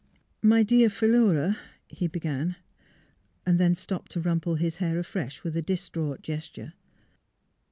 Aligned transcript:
'* 0.27 0.41
My 0.53 0.63
dear 0.63 0.89
Philura 0.89 1.59
"he 1.87 2.07
began; 2.07 2.55
then 3.45 3.75
stopped 3.75 4.09
to 4.13 4.19
rumple 4.19 4.55
his 4.55 4.77
hair 4.77 4.97
afresh 4.97 5.43
with 5.43 5.55
a 5.55 5.61
distraught 5.61 6.23
gesture. 6.23 6.73